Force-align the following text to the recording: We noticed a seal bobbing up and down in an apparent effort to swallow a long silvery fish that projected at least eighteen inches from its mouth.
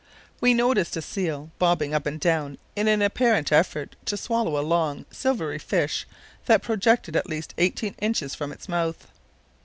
We 0.39 0.55
noticed 0.55 0.97
a 0.97 1.01
seal 1.03 1.51
bobbing 1.59 1.93
up 1.93 2.07
and 2.07 2.19
down 2.19 2.57
in 2.75 2.87
an 2.87 3.03
apparent 3.03 3.51
effort 3.51 3.95
to 4.05 4.17
swallow 4.17 4.59
a 4.59 4.65
long 4.65 5.05
silvery 5.11 5.59
fish 5.59 6.07
that 6.47 6.63
projected 6.63 7.15
at 7.15 7.29
least 7.29 7.53
eighteen 7.59 7.93
inches 7.99 8.33
from 8.33 8.51
its 8.51 8.67
mouth. 8.67 9.05